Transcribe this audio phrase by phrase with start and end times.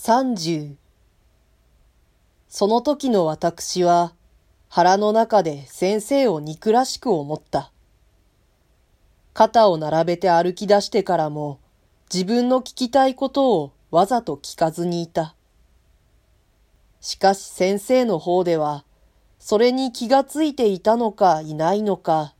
[0.00, 0.76] 30
[2.48, 4.14] その時の私は
[4.68, 7.72] 腹の中で先生を憎らしく思った。
[9.34, 11.58] 肩を並べて歩き出してからも
[12.14, 15.34] 自分の聞きたいことをわざと聞かずにいた。
[17.00, 18.84] しかし先生の方では
[19.40, 22.34] それに気がついていたのかいないのか、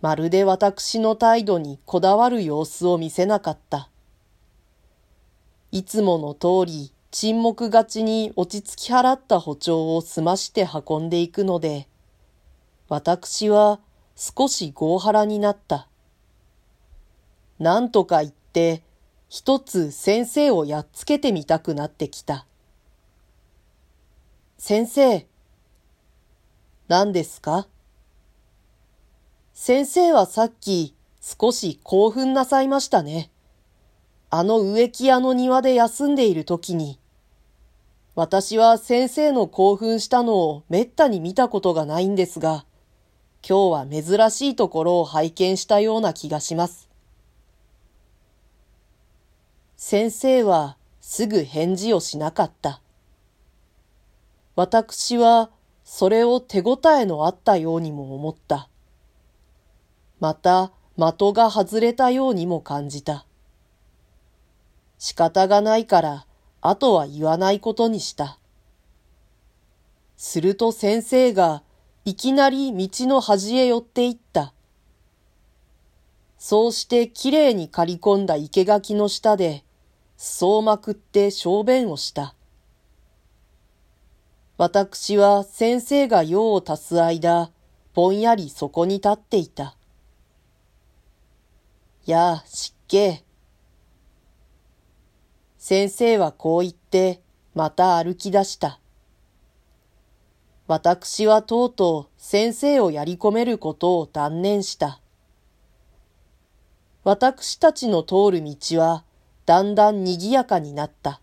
[0.00, 3.90] まるで私の態度にこだわる様子を見せなかった。
[5.72, 11.88] いつもの通り沈黙がちに落ち着き払った歩調を済まして運んでいくので、
[12.88, 13.80] 私は
[14.14, 15.88] 少し合腹になった。
[17.58, 18.82] なんとか言って、
[19.28, 22.46] 一つ先生をやっつけてみたくなってきた。
[24.58, 25.26] 先生、
[26.88, 27.66] 何ですか？
[29.52, 33.30] 先生はさっき少し興奮なさいましたね。
[34.38, 36.98] あの植木屋の庭で休んでいる時に。
[38.14, 42.66] 私は先生の興奮したのをめったに見たことがないんですが、
[43.48, 46.90] 今日は珍しいところを拝見したような気がします。
[49.78, 52.82] 先生はすぐ返事をしなかった。
[54.54, 55.48] 私は
[55.82, 58.68] それを手応えのあったようにも思った。
[60.20, 63.25] また的が外れたようにも感じた。
[64.98, 66.26] 仕方がないから
[66.60, 68.38] あとは言わないことにした。
[70.16, 71.62] すると先生が
[72.04, 74.52] いきなり道の端へ寄って行った。
[76.38, 79.64] そうしてきれいに刈り込んだ生垣の下で、
[80.16, 82.34] 裾をまくって小便をした。
[84.56, 87.50] 私は先生が用を足す間、
[87.94, 89.76] ぼんやりそこに立っていた。
[92.06, 93.25] やあ、湿気。
[95.68, 97.20] 先生はこう言って、
[97.52, 98.78] また歩き出した。
[100.68, 105.00] 私はとうとう先生をやり込めることを断念した。
[107.02, 109.02] 私たちの通る道は
[109.44, 111.20] だんだん賑やかになった。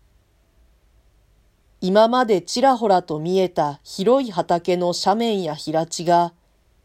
[1.80, 6.34] 今までちらほらと見えた広い畑の斜面や平地が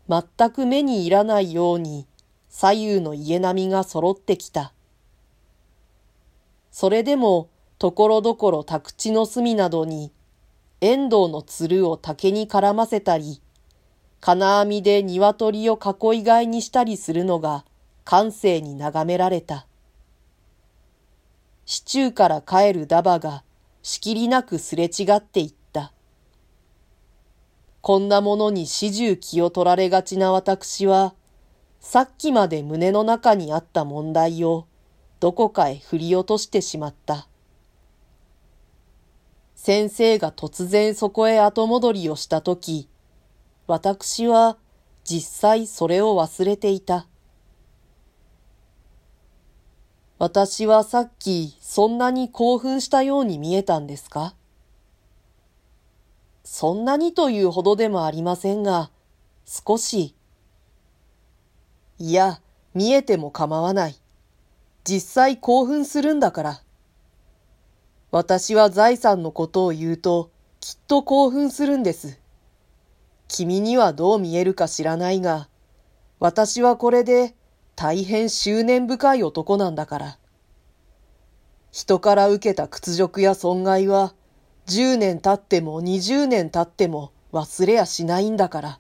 [0.08, 2.08] 全く目に入らないように
[2.48, 4.72] 左右の家並みが揃ってきた。
[6.72, 10.12] それでも、ところどころ宅地の隅などに、
[10.81, 13.41] 遠藤のつるを竹に絡ませたり、
[14.22, 17.66] 金網で鶏を囲い飼いにしたりするのが
[18.03, 19.66] 感性に眺められた。
[21.66, 23.44] 市中から帰るダバが
[23.81, 25.94] しきりなくすれ違っていった。
[27.81, 31.13] こんなものに始終気を取られがちな私は、
[31.80, 34.66] さっきまで胸の中にあった問題を
[35.19, 37.28] どこかへ振り落としてしまった。
[39.56, 42.88] 先生が突然そこへ後戻りをしたとき、
[43.68, 44.57] 私は
[45.03, 47.07] 実際それを忘れていた。
[50.18, 54.36] 私はさっきそんなに興奮したように見えたんですか？
[56.44, 58.90] そんなにというほどでもありませんが、
[59.46, 60.16] 少し。
[62.00, 62.41] いや、
[62.74, 63.96] 見えても構わない。
[64.90, 66.64] 実際興奮するんだから。
[68.10, 72.20] 私は財産のことを言うと、きっと興奮するんです。
[73.28, 75.48] 君にはどう見えるか知らないが、
[76.20, 77.36] 私はこれで
[77.76, 80.18] 大変執念深い男なんだから。
[81.70, 84.16] 人から受けた屈辱や損害は、
[84.66, 88.80] 10年経っても20年経っても忘れやしないんだから。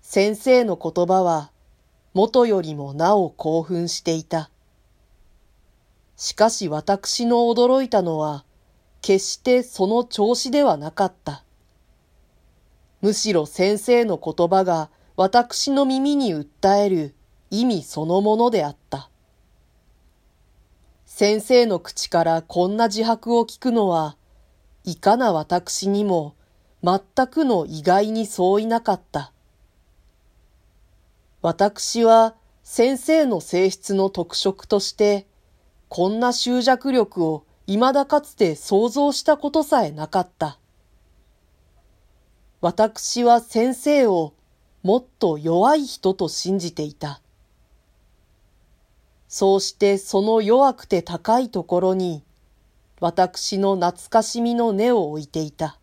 [0.00, 1.52] 先生の言葉は
[2.14, 4.50] 元よりもなお興奮していた。
[6.16, 8.44] しかし私の驚いたのは、
[9.00, 11.44] 決してその調子ではなかった。
[13.00, 17.14] むしろ先生の言葉が私の耳に訴える
[17.50, 19.10] 意味そのものであった。
[21.06, 24.16] 先生の口からこんな自白を聞くのは、
[24.84, 26.34] いかな私にも
[26.82, 29.32] 全くの意外に相違なかった。
[31.42, 35.26] 私は先生の性質の特色として、
[35.88, 40.58] こんな執着力を未だかつて想像したことさえなかった。
[42.60, 44.34] 私は先生を
[44.84, 47.20] もっと弱い人と信じていた。
[49.26, 52.22] そうしてその弱くて高いところに、
[53.00, 55.80] 私の懐かしみの根を置いていた。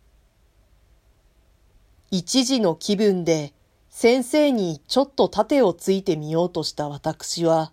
[2.10, 3.52] 一時の気分で
[3.90, 7.72] 先生にちょっと盾をついてみようとした私は、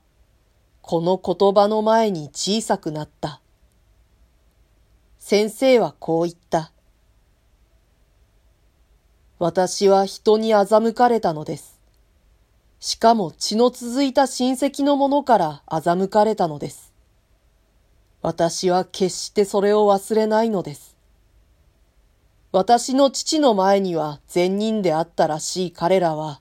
[0.82, 3.40] この言葉の前に小さくなった。
[5.20, 6.72] 先生はこう言った。
[9.40, 11.80] 私は人に欺かれたのです。
[12.80, 16.94] しかも血の続いた親戚の者から欺かれたのです。
[18.22, 20.87] 私は決してそれを忘れないのです。
[22.54, 26.40] 私の父の前には善人であったらしい彼らは、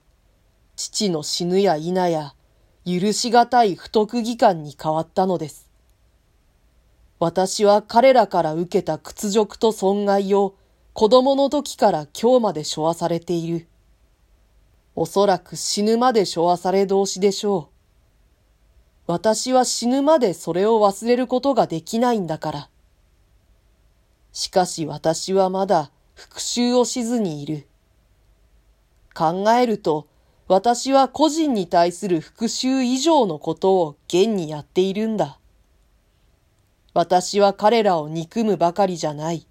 [0.77, 2.35] 父の死ぬや否や、
[2.87, 5.69] 許しがたい不徳義感に変わったのです。
[7.19, 10.55] 私は彼らから受けた屈辱と損害を
[10.93, 13.67] 子供の時から今日まで処和されている。
[14.95, 17.71] おそらく死ぬまで処和され同士でしょ
[19.09, 19.13] う。
[19.13, 22.69] 私は死ぬまでそれを忘れることができないんだから。
[24.33, 27.67] しかし私はまだ復讐をしずにいる。
[29.15, 30.09] 考えると、
[30.49, 35.39] 私は個人に対する復讐以上のことを現にやっているんだ。
[36.95, 39.47] 私は彼らを憎むばかりじゃない。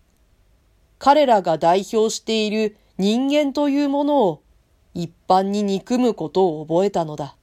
[0.98, 4.42] 彼らが代表している人間というものを
[4.96, 7.36] 一般に憎むことを覚えたのだ。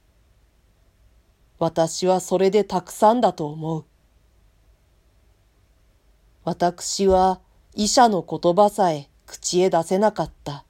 [1.59, 3.85] 私はそれでたくさんだと思う。
[6.43, 7.39] 私は
[7.73, 10.63] 医者の言葉さえ口へ出せなかった。